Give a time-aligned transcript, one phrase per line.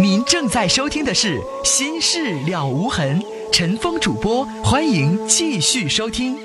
[0.00, 3.20] 您正在收听的是《心事了无痕》，
[3.52, 6.36] 陈峰主播，欢迎继续收听。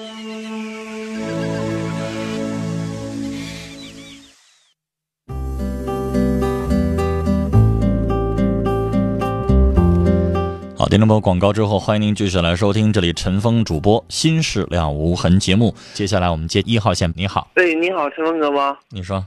[10.75, 15.75] 好，听众朋友，广告之后，欢迎您继续来收听这里陈峰主播《心事了无痕》节目。
[15.93, 18.77] 接下来我们接一号线，你好，哎，你好，陈峰哥吗？
[18.89, 19.23] 你说，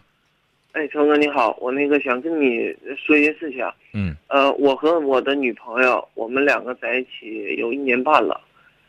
[0.73, 3.69] 哎，成哥你好，我那个想跟你说一件事情。
[3.93, 8.41] 嗯呃，我和我的女朋友，我们两个在一起有一年半了，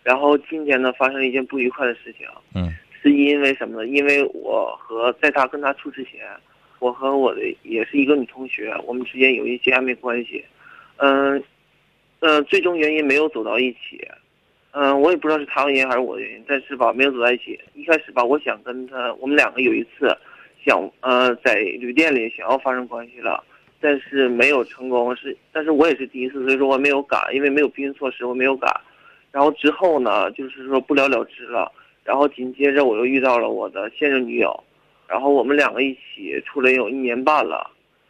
[0.04, 2.72] 然后今天呢发生了一件不愉快的事情，嗯
[3.02, 3.88] 是因为什么呢？
[3.88, 6.22] 因为我和在她跟她处之前，
[6.78, 10.46] 我和我的也是一个女同学，我们之间有一些暧昧关系，
[10.98, 11.44] 嗯、
[12.20, 14.08] 呃，最终原因没有走到一起，
[14.70, 17.60] 嗯、我也不知道是她的原因还是我的原因，但是吧，没有走在一起。
[17.74, 20.16] 一开始吧，我想跟她，我们两个有一次
[20.66, 23.44] 想呃在旅店里想要发生关系了，
[23.80, 28.70] 但是没有成功，是但是我也是第一次，所以说我没有敢，因为没有避孕措施，我没有敢。
[29.32, 31.72] 然后之后呢，就是说不了了之了。
[32.04, 34.64] 然后紧接着我又遇到了我的现任女友，
[35.08, 37.70] 然后我们两个一起处了有一年半了，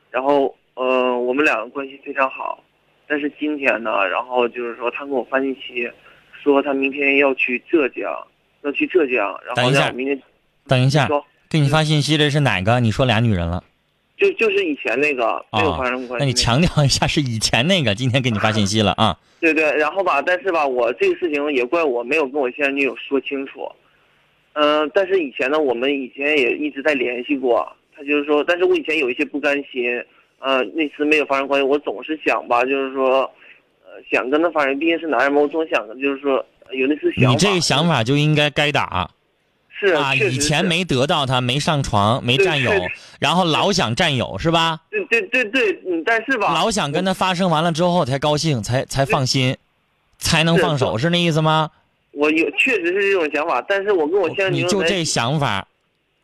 [0.09, 2.63] 然后呃我们两个关系非常好，
[3.05, 5.91] 但是今天呢，然后就是说他跟我发信息，
[6.41, 8.09] 说他明天要去浙江，
[8.61, 10.21] 要去浙江，然等一下后让我明天
[10.67, 12.80] 等一下，说给你发信息的是哪个？
[12.80, 13.61] 你说俩女人了
[14.16, 19.17] 就就是以前那个没有啊发生关系、那你强调一下是以前那个，今天给你发信息了啊？
[19.41, 23.69] 对对，然后吧，但是吧，我这个事情也怪我没有跟我现任女友说清楚。
[24.53, 27.67] 嗯、但是以前呢，我们以前也一直在联系过。
[27.93, 30.02] 他就是说，但是我以前有一些不甘心，
[30.39, 33.30] 呃，那次没有发生关系，我总是想吧，就是说，
[33.83, 37.31] 呃，想跟他发生，毕竟是男人嘛，我总想着就是说有那次想法。
[37.31, 39.09] 你这个想法就应该该打
[39.81, 40.13] 是啊！
[40.13, 42.71] 以前没得到他，没上床，没占有，
[43.19, 44.79] 然后老想占有是吧？
[44.91, 49.57] 对对对对，嗯，但是吧，老想跟他发生完了之后才高兴，才才放心，
[50.19, 51.71] 才能放手，是那意思吗？
[52.11, 55.67] 我有确实是这种想法，但是我跟我现任女你就这想法，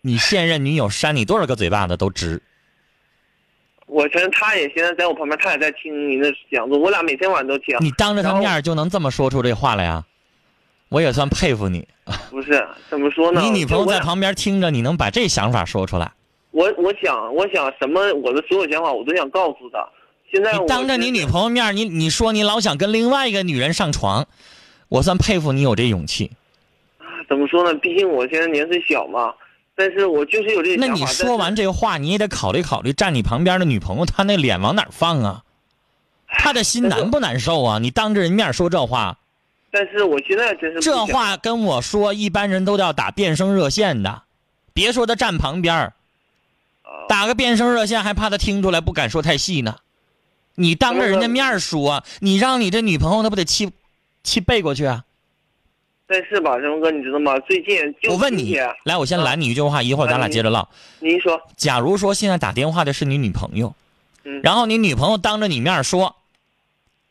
[0.02, 2.40] 你现任女友扇你多少个嘴巴子都值。
[3.88, 7.76] 我承认他也现在在我旁边，他也在听您的讲座，我俩每天晚上都听。
[7.80, 10.04] 你当着他面就能这么说出这话来呀？
[10.90, 11.88] 我也算佩服你。
[12.30, 13.42] 不是怎么说呢？
[13.42, 16.12] 你女朋友在旁边听着，你能把这想法说出来？
[16.52, 19.88] 我我想我想什么，我的所有想法我都想告诉她。
[20.32, 24.26] 现在我你当着你女朋友面，你你说你老想跟另外一个女人上床，
[24.90, 26.32] 我算佩服你有这勇气。
[27.30, 27.74] 怎么说呢？
[27.80, 29.34] 毕竟我现在年岁小嘛，
[29.76, 31.06] 但是我就是有这那想法。
[31.06, 35.44] 你说完这话，你也得考虑考虑站你旁边的女朋友，她那脸往哪放啊？
[36.28, 37.80] 她的心难不难受啊？
[37.80, 39.20] 你当着人面说这话，
[39.78, 44.24] 但是，我现在真是这话跟我说，一般人都要打变声热线的，
[44.74, 45.94] 别说他站旁边儿
[46.82, 49.76] 啊打个变声热线还怕他听出来，不敢说太细呢。
[50.56, 53.72] 你当着人家面说，你让你这女朋友那不得气
[54.24, 55.04] 气背过去啊？
[56.08, 57.38] 但是吧，陈峰哥，你知道吗？
[57.42, 60.68] 最近就我问你，来，我先拦你一句话，一会儿咱俩接着唠。
[60.98, 63.76] 您说，假如说现在打电话的是你女朋友，
[64.24, 66.16] 嗯然后你女朋友当着你面说，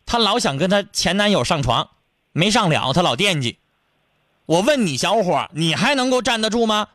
[0.05, 1.91] 她老想跟她前男友上床，
[2.37, 3.57] 没上了，他老惦记。
[4.45, 6.87] 我问你，小伙儿，你还能够站得住吗？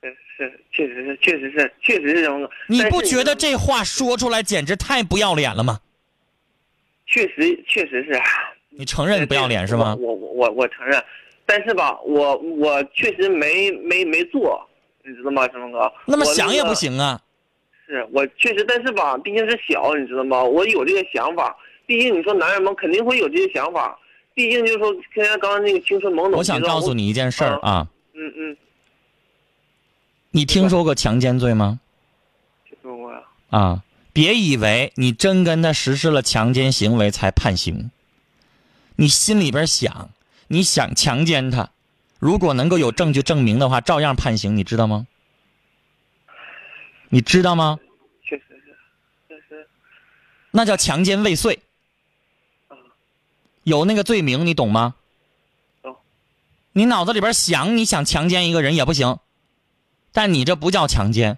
[0.00, 2.50] 是是，确实是，确实是，确实是陈峰哥。
[2.68, 5.80] 你不觉得这话说出来简直太不要脸了吗？
[7.06, 8.22] 确实确实是？
[8.70, 9.96] 你承认不要脸是吗？
[9.98, 11.02] 我我我我承认，
[11.44, 14.64] 但是吧，我我确实没没没做，
[15.02, 15.92] 你知道吗，陈峰哥？
[16.06, 16.72] 那么想也不。
[16.72, 17.20] 行啊！
[17.88, 20.44] 是我确实，但是吧，毕竟是小，你知道吗？
[20.44, 23.98] 我有这个想法，毕竟你说男人们肯定会有这些想法，
[24.36, 26.32] 毕竟就是说，现在刚刚那个青春懵懂。
[26.32, 28.56] 我想告诉，你一件事儿啊，嗯嗯，
[30.30, 31.80] 你听说过强奸罪吗？
[32.68, 33.22] 听说过呀。
[33.48, 33.82] 啊，
[34.12, 37.90] 别以为你真跟他实施了强奸行为才判刑，
[38.96, 40.10] 你心里边想，
[40.48, 41.70] 你想强奸他，
[42.18, 45.06] 如果能够有证据证明的话，照样判刑，你知道吗？
[47.08, 47.78] 你知道吗？
[48.22, 48.76] 确实是，
[49.28, 49.66] 确实，
[50.50, 51.58] 那叫强奸未遂，
[53.66, 54.94] 有那个罪名，你懂吗？
[55.82, 55.96] 懂。
[56.72, 59.18] 你脑子里边想你想强奸一个人也不行，
[60.12, 61.36] 但你这不叫强奸，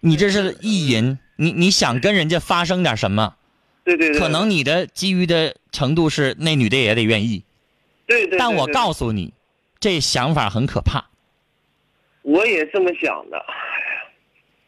[0.00, 3.36] 你这是意淫，你你想跟人家发生点什么？
[3.84, 7.42] 对对对，可能你的基于的程度是那女的也得愿意，
[8.06, 8.38] 对对。
[8.38, 9.32] 但我告诉你，
[9.78, 11.06] 这想法很可怕。
[12.20, 13.42] 我也这么想的。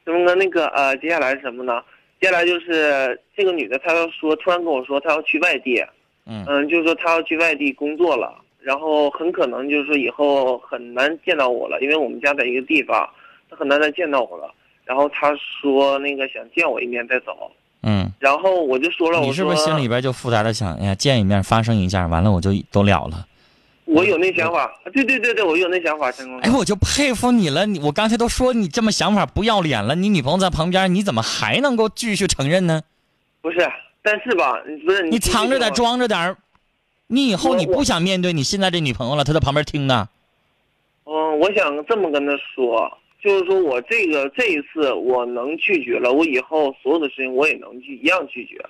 [0.07, 0.35] 什么呢？
[0.37, 1.83] 那个呃，接下来是什么呢？
[2.19, 5.85] 接下来就是这个女的，她要说，突然跟我说她要去外地，
[6.27, 13.09] 嗯嗯，就是说他要去外地工作了，然后很可能就是说以后很难见到我了，因为我们家在一个地方，
[13.51, 14.55] 他很难再见到我了。
[14.85, 17.51] 然然后他说那个想见我一面再走，
[17.83, 23.27] 嗯，然后我就说了，你是不是心里边就复杂的想，哎呀，见一面发生一下，完了我就都了了。
[23.87, 26.39] 我有那想法，对对对对，我有那想法，陈工。
[26.41, 27.65] 哎，我就佩服你了。
[27.65, 32.83] 你我刚才都说你这么想法不要脸了，你女朋友在旁边，你怎么还能够继续承认呢？
[33.41, 33.67] 不是，
[34.03, 36.37] 但是吧，你不是你藏着点，装着点儿，
[37.07, 40.09] 你以后你不想面对你现在这女朋友了，她在旁边听呢。
[41.05, 42.91] 嗯，我想这么跟她说，
[43.23, 48.65] 就是说我这个这一次我能拒绝了，我以后所有的事情我也能去一样拒绝。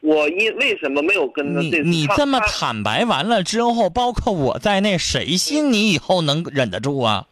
[0.00, 7.26] 我因为什么没有跟他你这次他你这么坦白完了之后，包括我在内，谁信你以后能忍得住啊？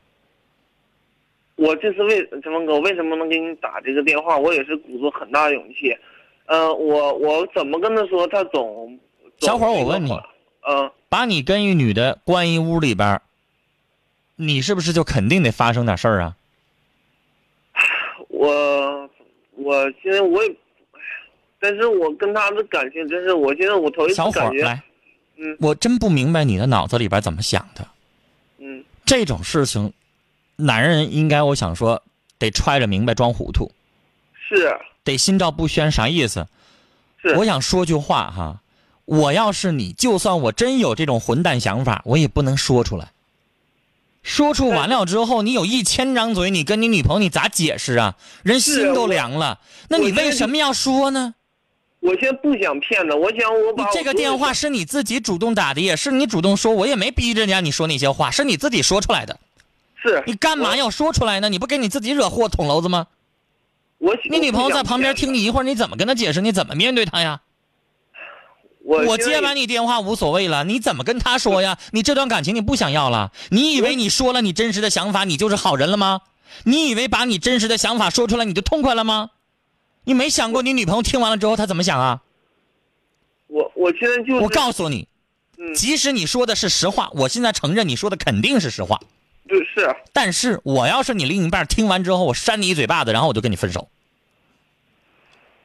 [1.57, 4.37] 我这次为陈峰哥，我为什么能给你打这个电话？
[4.39, 5.97] 我也是鼓足很大的勇气。
[6.49, 8.27] 嗯、我我怎么跟他说？
[8.29, 8.99] 他总
[9.39, 10.23] 总小伙儿我问你话
[10.69, 13.23] 嗯、把你跟一女的关一屋里边儿，
[14.37, 16.37] 你是不是就肯定得发生点事儿啊？
[18.29, 19.11] 我
[19.57, 20.57] 我现在我也，哎
[21.61, 24.83] 但是我跟他的感情真是，我现在我头一次小伙感觉，儿来，
[25.37, 27.89] 嗯我真不明白你的脑子里边怎么想的。
[28.59, 29.93] 嗯，这种事情，
[30.57, 32.03] 男人应该我想说
[32.39, 33.73] 得揣着明白装糊涂，
[34.35, 34.79] 是
[35.09, 35.91] 得心照不宣。
[35.91, 36.47] 啥意思？
[37.21, 38.61] 是，我想说句话哈，
[39.07, 43.09] 我要是你，就算我真有这种混蛋想法，我也不能说出来。
[44.23, 48.17] 说出完了之后，你有一千张嘴，你跟你女朋友你咋解释啊？
[48.43, 49.59] 人心都凉了，
[49.89, 51.35] 那你为什么要说呢？
[52.01, 59.39] 我现在不想骗他，我想我把你这个电话是你自己主动打的，也是你主动说，我也没逼着人家你说那些话，是你自己说出来的。
[60.01, 61.49] 是你干嘛要说出来呢？
[61.49, 63.09] 你不给你自己惹祸捅娄子吗？
[63.99, 66.41] 我你女朋友在旁边听你，一会儿，你怎么跟她解释？
[66.41, 67.41] 你怎么面对她呀？
[68.85, 71.79] 我我接完你电话无所谓了，你怎么跟她说呀？
[71.91, 73.33] 你这段感情你不想要了？
[73.51, 76.23] 你以为你说了你真实的想法，你就是好人了吗？
[76.65, 79.31] 你以为把你真实的想法说出来你就痛快了吗？
[80.05, 82.23] 你没想过你女朋友听完了之后她怎么想啊？
[83.49, 85.09] 我我现在就是我告诉你，
[85.59, 89.01] 嗯即使你说的是实话，我现在承认你说的肯定是实话。
[89.49, 93.89] 对是但是我要是你另一半，听完之后我扇你一嘴巴子，然后我就跟你分手。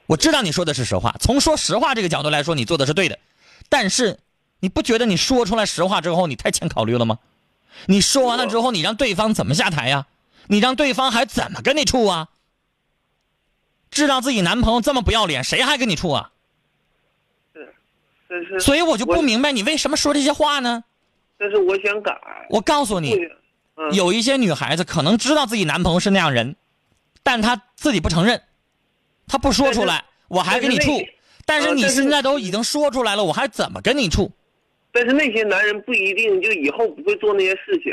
[0.05, 3.19] 我知道你说的是实话，从说实话这个角度来说，你做的是对的。
[3.69, 4.19] 但是
[4.59, 7.19] 你不觉得你说出来实话之后，你太欠考虑了吗？
[7.87, 10.07] 你说完了之后，你让对方怎么下台呀？
[10.47, 12.29] 你让对方还怎么跟你处啊？
[13.91, 16.31] 知道自己男朋友这么不要脸，谁还跟你处啊？
[18.27, 20.83] 但是所以我就不明白你为什么说这些话呢？
[21.37, 22.11] 但是我想改，
[22.49, 23.15] 我告诉你，
[23.75, 26.55] 嗯有一些女孩子可能知道自己男朋友是那样人，
[27.23, 28.41] 但她自己不承认，
[29.27, 31.01] 她不说出来，我还跟你处。
[31.45, 34.31] 但是你现在都已经说出来了，我还怎么跟你处？
[34.91, 37.91] 但是那些男人不一定就以后不会做那些事情，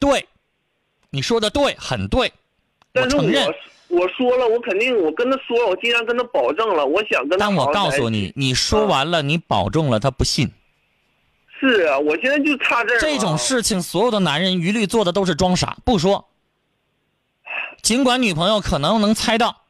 [0.00, 0.26] 对，
[1.10, 2.32] 你说的对，很对，我
[2.92, 3.46] 但是承认。
[3.46, 10.50] 我我说了，我肯定我跟他说了，我既然跟他保证了，我想跟他但我告诉你，你说完了，你保证了，他不信。
[11.60, 16.30] 是啊，我现在就差这这种事情，所有的男人一律做的都是装傻，不说。
[17.82, 19.62] 尽管女朋友可能能猜到，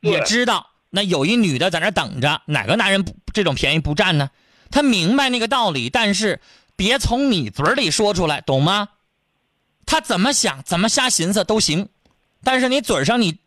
[0.00, 4.30] 也知道那有一女的在那等着，哪个男人不这种便宜不占呢？
[4.70, 6.40] 他明白那个道理，但是
[6.74, 8.88] 别从你嘴里说出来，懂吗？
[9.86, 11.88] 他怎么想，怎么瞎寻思都行，
[12.42, 13.38] 但是你嘴上你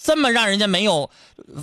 [0.00, 1.10] 这么让人家没有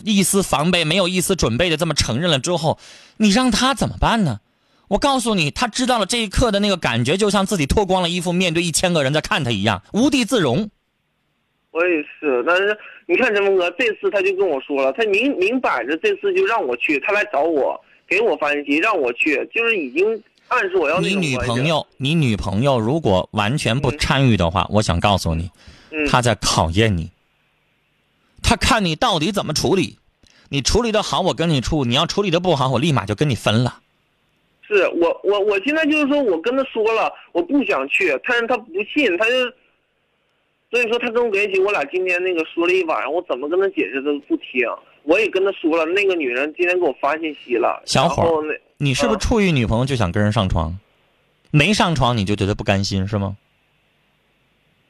[0.04, 2.78] 一丝防备、没有一丝准备的这么承认了之后，
[3.16, 4.42] 你让他怎么办呢？
[4.88, 10.70] 我告诉你，他知道了这一刻的那个感觉，就像自己脱光了衣服，面对一千个人在看他一样，无地自容。
[11.72, 12.76] 我也是，但是
[13.06, 25.52] 你看陈峰哥，这次他就跟我说了，他明明摆着这次就让我去，他来找我，给我发信息让我去，就是已经暗示我要你女朋友，你女朋友如果完全不参与的话，我想告诉你，
[25.92, 27.12] 嗯，她在考验你。
[28.42, 30.00] 她看你到底怎么处理，
[30.50, 33.82] 你处理的好，我跟你处；你要处理的不好，我立马就跟你分了。
[34.68, 39.44] 是我我我现在就是说我跟他说了，我不想去，但是他不信，他就，
[40.70, 44.68] 所以说他跟我在一起，我俩今天那个说了一晚上，我怎么跟他解释他都不听，
[45.04, 48.44] 我也跟他说了，那个女人今天给我发信息了，小伙儿然后
[48.78, 50.78] 你是不是嗯处于女朋友就想跟人上床？
[51.50, 53.38] 没上床你就觉得不甘心是吗？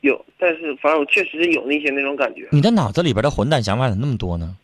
[0.02, 4.56] 有，但是反正我确实是有那些那种感觉，你的脑子里边的混蛋想法怎么那么多呢？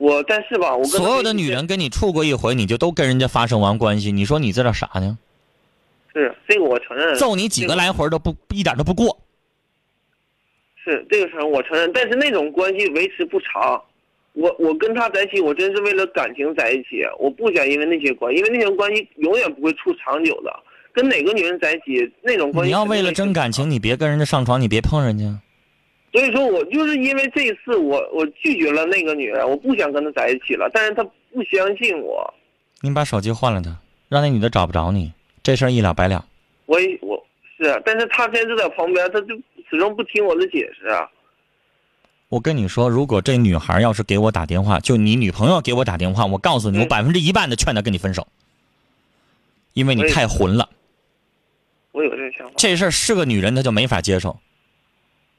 [0.00, 5.18] 我但是吧，我跟所有的女人跟你处过一回，你就都跟人家发生完关系，你说你这叫啥呢？
[6.14, 9.18] 是这个我承认，揍你几个来回都不一点都不过。
[10.82, 13.78] 是这个承认我承认，但是那种关系维持不长。
[14.32, 20.50] 我我跟他在一起，我真是为了感情在一起，我不想因为那些关系，因为那些关系永远不会处长久的。
[20.94, 25.38] 跟哪个女人在一起，那种关系你要为了肯定会争感情，你别跟人家上床，你别碰人家。
[26.12, 32.34] 所以说我就是因为这一次我我拒绝了那个女人，我不想跟她在一起了，但是她不相信我，
[32.80, 33.76] 你把手机换了她，
[34.08, 35.12] 让那女的找不着你，
[35.42, 36.26] 这事儿一了百了。
[36.66, 37.24] 我也我
[37.56, 39.36] 是啊，但是她现在就在旁边，她就
[39.70, 41.08] 始终不听我的解释啊。
[42.28, 48.26] 我跟你说，如果这女孩要是给我打电话，就你女朋友给我打电话，我告诉你，嗯我百分之一半的劝她跟你分手，
[49.74, 50.68] 因为你太混了。
[51.92, 54.38] 我有这个想法，这事儿是个女人，她就没法接受。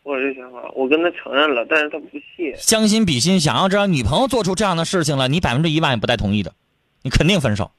[0.04, 2.54] 我有这想法，我跟他承认了，但是他不信。
[2.60, 6.54] 将心比心，想要知道女朋友做出这样的事情了，你百分之一万也不带同意的，
[7.04, 7.72] 你肯定分手。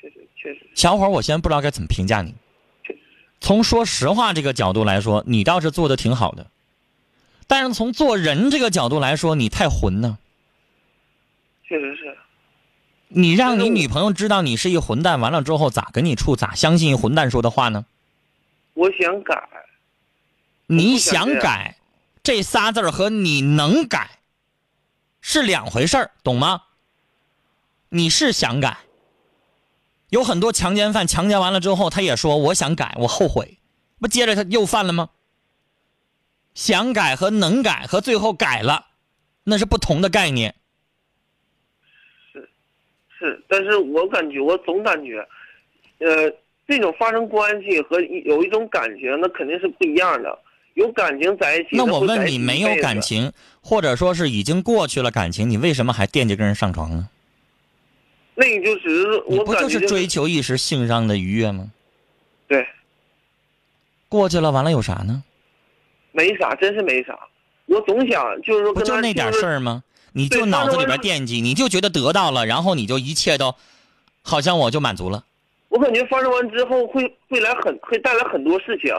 [0.00, 2.34] 确实确实小伙儿，我现在不知道该怎么评价你。
[3.40, 6.46] 从说实话这个角度来说，你倒是做的挺好的，
[7.46, 10.18] 但是从做人这个角度来说，你太混呢。
[11.66, 12.16] 确实是，
[13.08, 16.36] 你让你女朋友知道你是一混蛋，完了之后咋跟你处？
[16.36, 17.84] 咋相信一混蛋说的话呢？
[18.74, 19.34] 我想改，
[20.66, 21.76] 你想改，
[22.22, 24.18] 这仨字儿和你能改
[25.20, 26.62] 是两回事儿，懂吗？
[27.90, 28.78] 你是想改，
[30.08, 33.58] 有很多强奸犯强奸完了之后，他也说我想改，我后悔，
[34.00, 35.10] 不接着他又犯了吗？
[36.54, 38.86] 想改和能改和最后改了，
[39.44, 40.54] 那是不同的概念。
[42.32, 42.48] 是，
[43.18, 45.18] 是但是我感觉我总感觉，
[45.98, 46.32] 呃，
[46.66, 50.38] 这种发生关系和有一种感情，那肯定是不一样的。
[50.74, 57.08] 有感情在一起，那我问你，没有感情，或者说是已经过去了感情，你为什么还惦记跟人上床呢？
[58.34, 61.70] 那你就只是你不我感觉就是追求一时性上的愉悦吗？
[62.48, 62.66] 对，
[64.08, 65.22] 过去了，完了有啥呢？
[66.10, 67.16] 没啥，真是没啥。
[67.66, 69.84] 我总想就是说不就那点事儿吗？
[70.12, 73.54] 你就脑子里边惦记，你就觉得得到了，然后你就一切都，
[74.22, 75.24] 好像我就满足了。
[75.68, 78.92] 我感觉发生完之后会会来很会带来很多事情，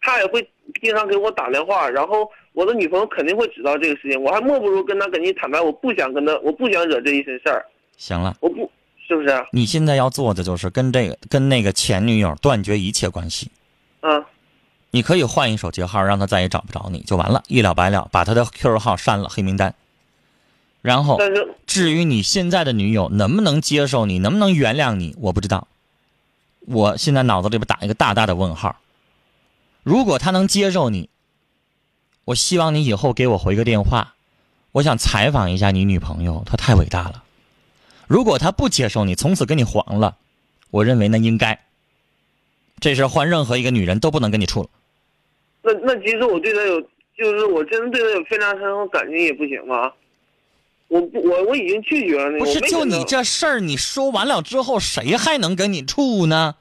[0.00, 0.46] 他也会
[0.80, 7.64] 经常给我打电话，然后我的女朋友肯定会知道这个事情，我还莫不如跟他跟你坦白，我不想跟他，我不想惹这一身事儿，
[7.96, 8.70] 行了，我不
[9.06, 9.46] 是不是？
[9.52, 13.50] 你现在要做的就是跟这个跟那个前女友断绝一切关系。
[14.02, 14.24] 嗯，
[14.90, 19.74] 你可以换一手机号，让他再也找不着你就完了，一了百了，把他的 QQ 号删了黑名单。
[20.82, 25.66] 然后，但是至于你现在的女友能不能接受你，能不能原谅你，我不知道。
[26.66, 28.76] 我现在脑子里边打一个大大的问号。
[29.82, 31.08] 如果他能接受你，
[32.24, 34.14] 我希望你以后给我回个电话，
[34.72, 37.24] 我想采访一下你女朋友，她太伟大了。
[38.06, 40.16] 如果她不接受你，从此跟你黄了，
[40.70, 41.64] 我认为那应该。
[42.80, 44.68] 这事换任何一个女人都不能跟你处了。
[45.62, 46.80] 那那其实我对他有，
[47.16, 49.92] 就是我真的对他有非常深厚感情也不行吗？
[50.88, 56.54] 我不我我已经拒绝了那个，不是，就你这事儿，你说完了之后，谁还能跟你处呢？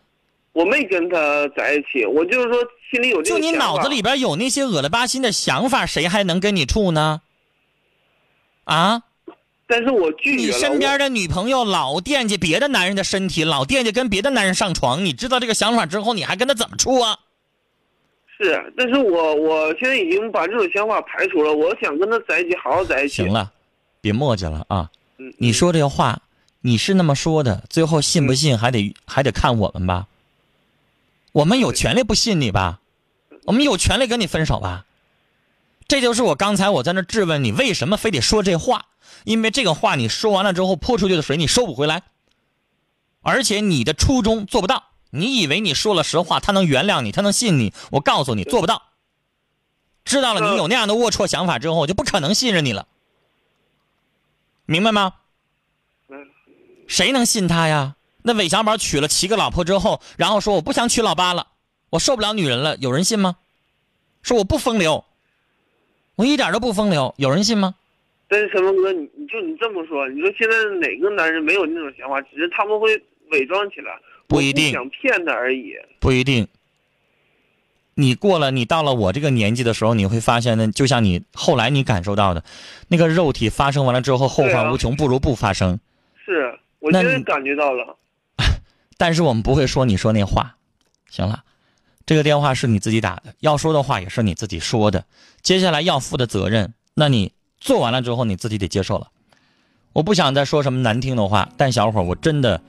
[0.58, 2.58] 我没跟他在一起，我就是说
[2.90, 7.22] 心里有这就你个想法脑子里边有那些恶了吧心的想法，谁还能跟你处呢？
[8.64, 9.04] 啊，
[9.68, 10.60] 但是我拒你绝你。
[10.60, 17.20] 身边的女朋友老惦记别的男人的身体，老惦记跟别的男人上床，你知道这个想法之后，你还跟他怎么处啊？
[18.40, 23.18] 是，但是我我现在已经把这种想法排除了，我想跟他在一起，好好在一起。
[23.18, 23.52] 行，了，
[24.02, 24.90] 别磨叽了啊！
[25.20, 26.20] 嗯，你说这个话，
[26.62, 30.08] 你是那么说的，最后信不信还得还得看我们吧。
[31.38, 32.80] 我们有权利不信你吧，
[33.46, 34.86] 我们有权利跟你分手吧。
[35.88, 38.88] 这就是我刚才我在那质问你，为什么非得说这话？
[39.24, 42.02] 因为这个话你说完了之后，泼出去的水你收不回来，
[43.22, 44.86] 而且你的初衷做不到。
[45.12, 47.72] 你以为你说了实话，他能原谅你，他能信你？
[47.92, 48.82] 我告诉你，做不到。
[50.06, 52.88] 知道了你有那样的龌龊想法之后，我就不可能信任你了。
[54.66, 55.14] 明白吗？
[56.10, 56.26] 嗯
[56.88, 57.97] 谁能信他呀？
[58.28, 61.48] 那韦小宝娶了七个老婆之后，然后说我不想娶老八了，
[61.90, 63.38] 我受不了女人了，有人信吗？
[64.22, 65.06] 说我不风流，
[66.18, 67.76] 我一点都不风流，有人信吗？
[68.28, 72.20] 但是陈峰哥，你你就你这么说，你说现在哪个男人没有那种想法？
[72.24, 75.74] 只是他们会伪装起来，不一定想骗他而已。
[76.02, 76.46] 不一定。
[77.94, 82.44] 你过了，你到了我这个年纪的时候，你会发现呢，就像你后来你感受到的，
[82.90, 85.80] 那个肉体发生完了之后，后患无穷，不如不发生。
[86.26, 87.96] 是我现在感觉到了。
[88.98, 90.56] 但是我们不会说你说那话，
[91.10, 91.44] 行了，
[92.06, 95.06] 这个电话是你自己打的，要说的话也是你自己说的，
[95.42, 99.08] 接下来要负的责任，那你做完了之后你自己得接受了。
[99.94, 102.62] 我不想再说什么难听的话，但小伙，我真的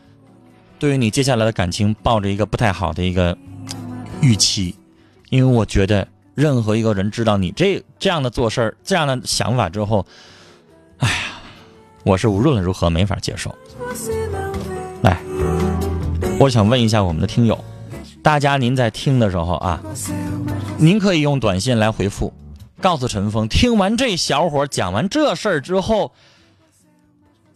[0.78, 3.36] 对于你接下来的感情抱着一个不太好的一个
[4.20, 4.74] 预期，
[5.28, 10.06] 因为我觉得任何一个人知道你这这样的做事儿、这样的想法之后，
[10.98, 11.16] 哎呀，
[12.04, 13.54] 我是无论如何没法接受。
[15.02, 15.20] 来，
[16.40, 17.64] 我想问一下我们的听友，
[18.22, 19.82] 大家您在听的时候啊，
[20.78, 22.32] 您可以用短信来回复，
[22.80, 26.12] 告诉陈峰，听完这小伙讲完这事儿之后，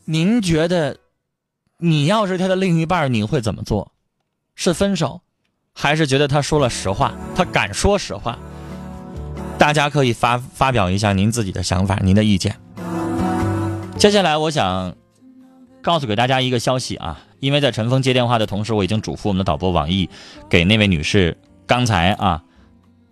[0.05, 0.97] 您觉得
[1.79, 3.93] 你要是他的另一半，你会怎么做？
[4.57, 5.21] 是分手，
[5.73, 7.15] 还是觉得他说了实话？
[7.37, 8.37] 他敢说实话？
[9.59, 12.57] 大家可以发发表一下您自己的想法，您的意见。
[13.97, 14.97] 接下来，我想
[15.81, 20.09] 告诉给大家一个消息啊，因为在陈峰接电话的同时，我已经嘱咐我们的导播网易，
[20.49, 22.41] 给那位女士刚才啊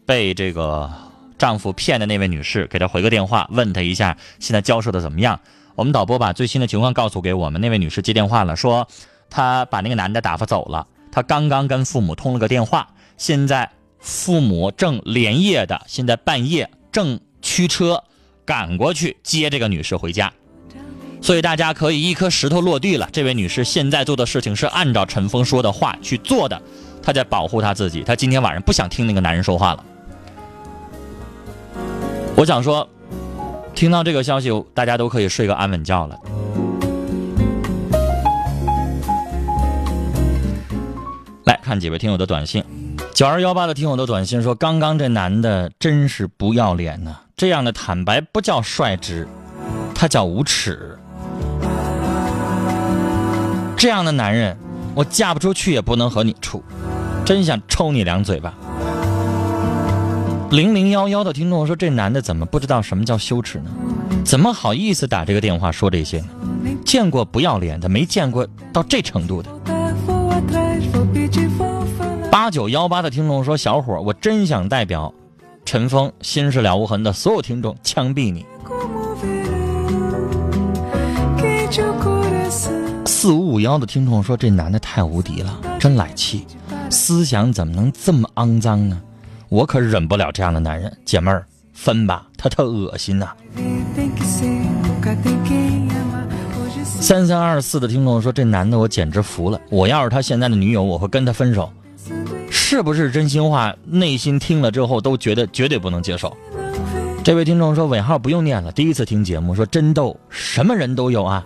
[0.06, 0.88] 被这个
[1.36, 5.40] 丈夫骗的那位女士，给她回个电话，问她一下现在交涉的怎么样。
[5.74, 8.86] 我们导播把最新的情况告诉给我们那位女士接电话了，说
[9.28, 13.70] 她把那个男的打发走了，她刚刚跟父母通了个电话，现在。
[14.02, 18.02] 父母正连夜的，现在半夜正驱车
[18.46, 20.32] 赶过去接这个女士回家，
[21.22, 23.08] 所以大家可以一颗石头落地了。
[23.12, 26.60] 这位女士现在做的事情是按照陈峰说的话去做的，
[27.02, 28.02] 她在保护她自己。
[28.02, 29.84] 她今天晚上不想听那个男人说话了。
[32.36, 32.88] 我想说，
[33.74, 36.16] 听到这个消息，大家都可以睡个安稳觉了。
[41.44, 42.64] 来看几位听友的短信。
[43.12, 47.16] 九二幺八的听友的短信说：“刚刚这男的真是不要脸呐！
[47.36, 49.28] 这样的坦白不叫率直，
[49.94, 50.89] 他叫无耻。
[53.80, 54.54] 这样的男人，
[54.94, 56.62] 我嫁不出去也不能和你处，
[57.24, 58.52] 真想抽你两嘴巴。”
[60.52, 63.70] 零零幺幺的听众说：“这男的怎么不知道什么叫羞耻呢？
[64.22, 66.26] 怎么好意思打这个电话说这些呢？
[66.84, 69.48] 见过不要脸的，没见过到这程度的。”
[72.30, 75.10] 八九幺八的听众说：“小伙，我真想代表
[75.64, 78.44] 陈峰心事了无痕的所有听众枪毙你。”
[83.60, 86.46] 五幺的听众说：“这男的太无敌了，真来气，
[86.88, 88.98] 思想怎么能这么肮脏呢？
[89.50, 93.28] 我可忍不了这样的男人，姐妹儿分吧，他特恶心呐。”
[96.82, 101.70] 三三二四的听众说：“这男的我简直服了，我要是他现在的女友，我会跟他分手。”
[102.48, 103.76] 是不是真心话？
[103.84, 106.34] 内心听了之后都觉得绝对不能接受。
[107.22, 111.44] 这位听众说尾号不用念了，第一次听节目说真逗，什么人都有啊。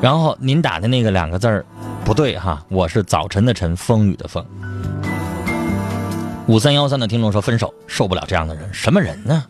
[0.00, 1.64] 然后您打的那个两个字儿
[2.04, 4.44] 不对哈，我是早晨的晨，风雨的风。
[6.46, 9.44] 五三幺三的听众说分手，受不了这样的人，什么人呢？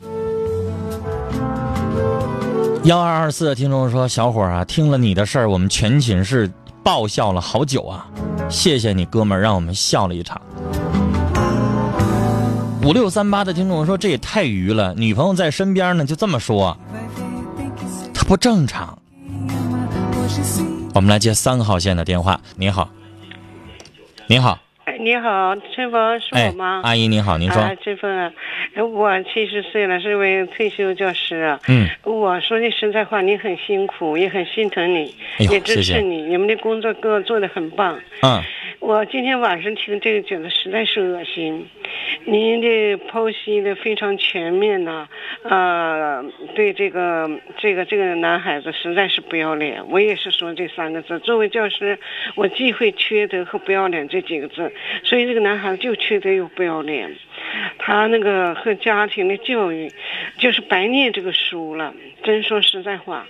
[2.85, 6.51] 幺二二四的听众说小伙啊，听了你的事儿，我们全寝室。
[6.83, 8.09] 爆笑了好久啊！
[8.49, 10.41] 谢谢你哥们儿，让我们笑了一场。
[12.83, 16.75] 五六三八的听众说：“这也太愚了，女朋友在身边呢，就这么说，
[18.15, 18.97] 他不正常。”
[20.95, 22.41] 我们来接三号线的电话。
[22.57, 22.91] 您好，
[24.27, 24.59] 您好。
[25.01, 26.83] 哎，你好，陈峰，是我吗？
[26.85, 27.77] 阿姨，你好，您说。
[27.83, 28.31] 陈峰啊，
[28.77, 31.59] 我七十岁了，是位退休教师。
[31.69, 31.89] 嗯。
[32.05, 36.23] 我说句实在话，你很辛苦，也很心疼你，也支持你。
[36.25, 37.99] 你们的工作给我做的很棒。
[38.21, 38.43] 嗯。
[38.81, 41.67] 我今天晚上听这个，觉得实在是恶心。
[42.25, 45.07] 您的剖析的非常全面呐，
[45.43, 49.83] 呃，对这个这个这个男孩子实在是不要脸。
[49.91, 51.19] 我也是说这三个字。
[51.21, 51.99] 作为教师，
[52.37, 54.73] 我忌讳缺德和不要脸这几个字。
[55.03, 57.11] 所以这个男孩子就缺德又不要脸。
[57.79, 59.91] 他那个和家庭的教育，
[60.39, 61.93] 就是白念这个书了。
[62.23, 63.27] 真说实在话，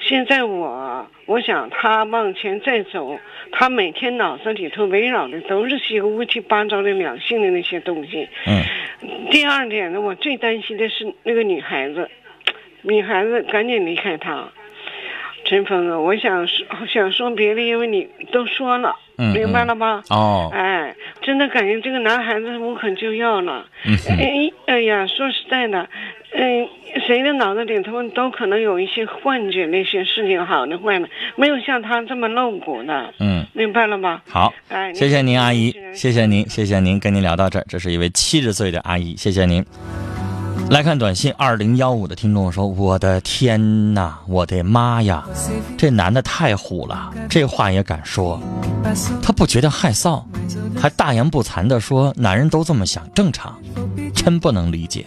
[0.00, 3.20] 现在我我想他往前再走，
[3.52, 8.28] 他每天脑子里头围绕的都是些乌七八糟的两性的那些东西。
[8.46, 8.62] 嗯。
[9.30, 12.10] 第二点呢，我最担心的是那个女孩子，
[12.82, 14.48] 女孩子赶紧离开他。
[15.44, 18.96] 陈峰啊，我想说想说别的，因为你都说了。
[19.32, 20.02] 明白了吧？
[20.08, 23.66] 哦，哎，真的感觉这个男孩子无可救药了。
[23.84, 25.88] 嗯哎，哎呀，说实在的，
[26.32, 26.68] 嗯，
[27.06, 33.12] 谁的脑子里头都可能有一些幻觉，那些事情好的坏的，没有像他这么露骨的。
[33.18, 34.20] 嗯，明白了吗？
[34.28, 40.09] 好，哎，谢谢您，阿姨，谢谢您，谢谢您，跟您聊到这儿，这是一位七十岁的阿姨，谢谢您。
[40.68, 45.24] 来看短信，二零幺五的听众说：“我的天哪，我的妈呀，
[45.76, 48.40] 这男的太虎了，这话也敢说，
[49.20, 50.22] 他不觉得害臊，
[50.76, 53.58] 还大言不惭的说男人都这么想，正常，
[54.14, 55.06] 真不能理解。”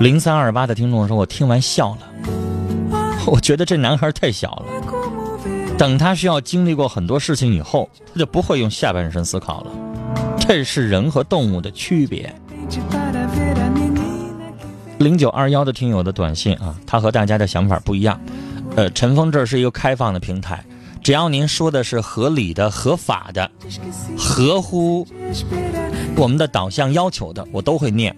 [0.00, 4.64] 零三二八的听众说：“我听完笑了，我觉得这男孩太小了，
[5.78, 9.70] 等他需要经历过很多事情以后，他就不会用下半身思考了，
[10.36, 12.34] 这是人和动物的区别。”
[15.00, 18.20] 零九二幺的听友的短信啊，他和大家的想法不一样。
[18.76, 20.62] 呃，陈峰这是一个开放的平台，
[21.02, 23.50] 只要您说的是合理的、合法的、
[24.18, 25.08] 合乎
[26.16, 28.14] 我们的导向要求的，我都会念。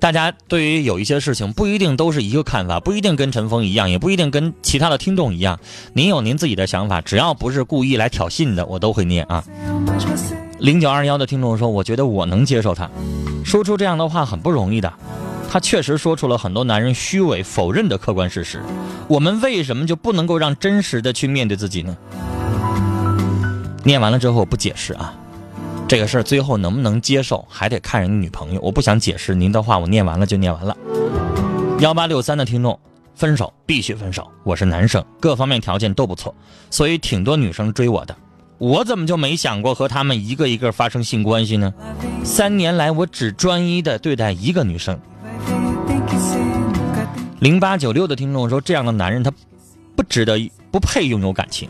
[0.00, 5.60] 大家对于有一些事情不一定都是一个看法，不一定跟陈峰一样，也不一定跟其他的听众一样。
[5.92, 9.44] 您有您自己的想法，只要不是故意来挑衅的，我都会念啊。
[10.58, 12.88] 零九二幺的听众说：“我觉得我能接受他
[13.44, 14.90] 说出这样的话很不容易的。
[15.52, 18.62] 他确实说出了很多男人虚伪否认的客观事实。
[19.06, 21.94] 我们为什么就不能够让真实的去面对自己呢？”
[23.84, 25.14] 念完了之后我不解释啊，
[25.86, 28.60] 这个事儿最后能不能接受还得看人家女朋友。
[28.62, 30.74] 我不想解释您的话，我念完了就念完了。
[31.80, 32.80] 幺八六三的听众，
[33.14, 34.26] 分手必须分手。
[34.44, 36.34] 我是男生，各方面条件都不错，
[36.70, 38.16] 所以挺多女生追我的。
[38.56, 41.74] 我怎么就没想过和他们一个一个发生性关系呢？
[42.24, 44.98] 三年来，我只专一的对待一个女生。
[47.42, 49.32] 零八九六的听众说，这样的男人他
[49.96, 50.38] 不值得，
[50.70, 51.68] 不配拥有感情。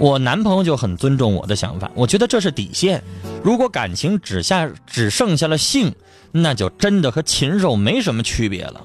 [0.00, 3.00] 我男朋友就很尊重我的想法，我觉得这是底线。
[3.44, 5.94] 如果感情只下只剩下了性，
[6.32, 8.84] 那就真的和禽兽没什么区别了。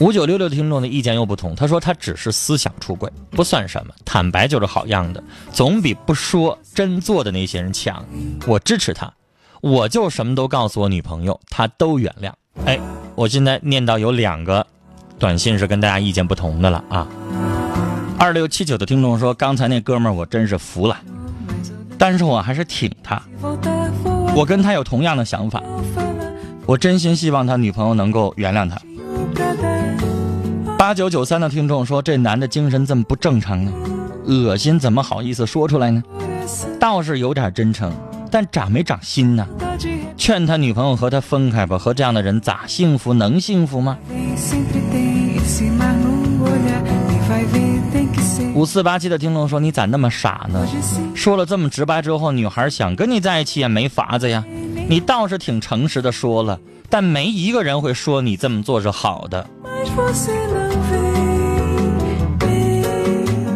[0.00, 8.04] 五九六六听众的意见又不同，他说他只是思想出轨，不算什么，坦白就是好样的，总比不说真做的那些人强。
[8.48, 9.14] 我支持他，
[9.60, 12.32] 我就什么都告诉我女朋友，她都原谅。
[12.66, 12.78] 哎，
[13.14, 14.66] 我现在念到有两个
[15.18, 17.06] 短信是跟大家意见不同的了啊。
[18.18, 20.96] 二六七九的听众说，刚才那哥们儿我真是服了，
[21.98, 23.20] 但是我还是挺他，
[24.34, 25.62] 我跟他有同样的想法。
[26.64, 28.80] 我真心希望他女朋友能够原谅他。
[30.78, 33.72] 八九九三的听众说：“这男的精神这么不正常呢？
[34.26, 36.02] 恶心，怎么好意思说出来呢？
[36.78, 37.92] 倒是有点真诚，
[38.30, 39.46] 但长没长心呢？
[40.22, 43.12] 劝他女朋友和他分开吧，和这样的人咋幸福？
[43.12, 43.98] 能幸福吗？”
[48.54, 50.64] 五四八七的听众说：“你咋那么傻呢？
[51.12, 54.44] 说了这么直白之后，女孩想跟你在一起也没法子呀。”
[54.88, 56.56] 你倒是挺诚实的说了，
[56.88, 59.44] 但没一个人会说你这么做是好的。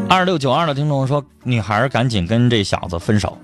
[0.09, 3.39] 二六九二的听众说，女孩赶紧跟这小子分手。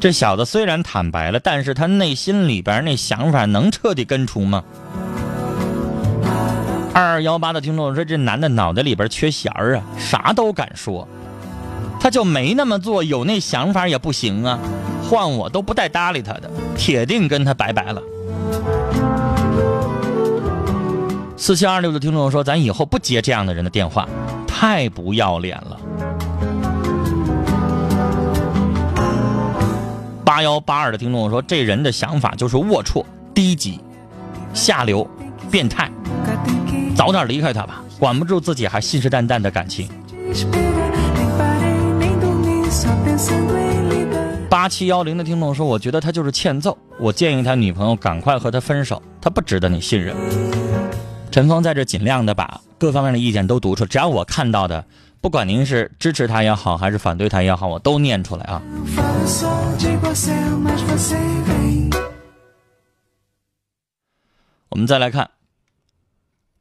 [0.00, 4.64] 这小子虽然坦白了，但是他内心里边那想法能彻底根除吗？
[6.94, 11.06] 二二幺八的听众说，这男的脑袋里边缺弦儿啊，啥都敢说。
[12.00, 14.58] 他就没那么做，有那想法也不行啊！
[15.02, 18.02] 换我都不带搭理他的，铁定跟他拜拜了。
[21.36, 24.08] 四七二六的听众说：“咱以后不接这样的人的电话，
[24.46, 25.78] 太不要脸了。”
[30.40, 33.78] 八幺八二的听众说：“这人的想法就是龌龊、低级、
[34.54, 35.06] 下流、
[35.50, 35.92] 变态，
[36.96, 39.86] 早点离开他吧，管不住自己还信誓旦旦的感情。”
[44.48, 50.16] 八七幺零的听众说：“我觉得他就是欠揍，我建议他女朋友赶快和他分手，他不值得你信任。”
[51.30, 54.82] 陈峰在这尽量的把各方面的意见都读出，只要我看到的，
[55.20, 58.62] 不管您是支持他也好，还是反对他也好，我都念出来啊。
[64.68, 65.30] 我们再来看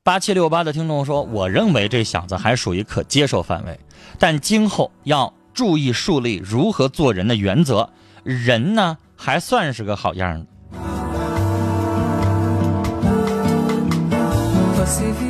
[0.03, 3.79] 八七六八的听众说：“我认为这小子还属于可接受范围，
[4.17, 7.89] 但今后要。”注意树立如何做人的原则，
[8.23, 10.45] 人呢还算是个好样的。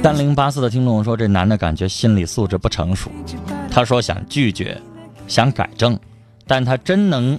[0.01, 3.11] 三零八四的听众说，这男的感觉心理素质不成熟。
[3.69, 4.81] 他说想拒绝，
[5.27, 5.99] 想改正，
[6.47, 7.37] 但他真能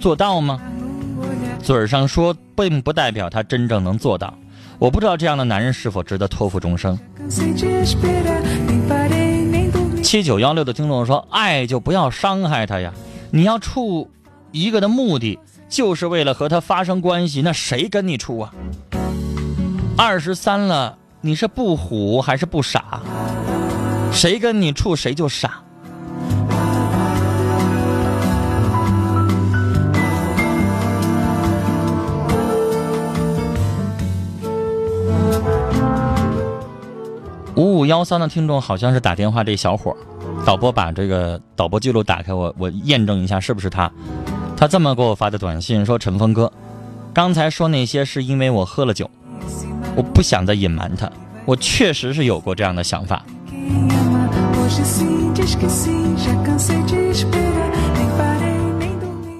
[0.00, 0.60] 做到吗？
[1.62, 4.34] 嘴上说，并不代表他真正能做到。
[4.80, 6.98] 我不知道这样的男人是否值得托付终生。
[10.02, 12.92] 七九幺六的听众说：“爱就不要伤害他呀！
[13.30, 14.10] 你要处
[14.50, 15.38] 一个的目的，
[15.68, 18.52] 就是为了和他发生关系，那谁跟你处啊？
[19.96, 23.00] 二十三了，你是不虎还是不傻？
[24.12, 25.62] 谁跟你处谁就傻。”
[37.56, 39.96] 五五幺三的听众好像是打电话这小伙
[40.44, 43.90] 导播把这个导播记录打开，我我验证一下是不是他。
[44.58, 46.52] 他这么给我发的短信说：“陈峰哥，
[47.14, 49.10] 刚才说那些是因为我喝了酒，
[49.96, 51.10] 我不想再隐瞒他，
[51.44, 53.24] 我确实是有过这样的想法。”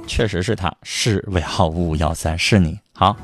[0.06, 3.16] 确实是他，是尾号五五幺三，是你好。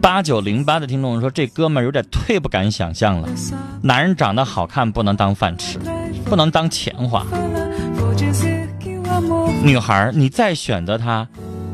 [0.00, 3.28] 八九零八的听众说，这哥们儿有点太不敢想象了。
[3.82, 5.78] 男人长得好看不能当饭吃，
[6.24, 7.24] 不能当钱花。
[9.62, 11.26] 女孩，你再选择他，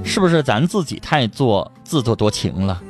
[0.05, 2.83] 是不是咱自己太做自作多情了？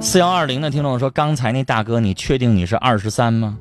[0.00, 3.56] 四幺二零的听众说，刚才那大哥，你确定你是二十三吗？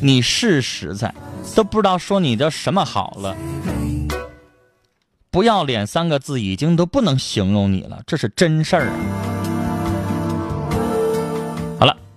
[0.00, 1.14] 你是实在，
[1.54, 3.36] 都不知道说你的什么好了。
[5.30, 8.94] 不要脸三个字已经都不能形容你了，这是真事儿啊！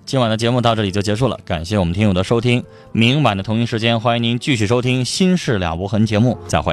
[0.06, 2.64] 今晚的节目到这里就结束了，感谢我们听友的收听。
[2.92, 6.72] 明晚的同一时间，欢迎您继续收听《心事了无痕》节目，再会。